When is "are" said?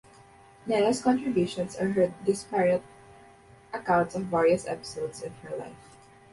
1.79-1.89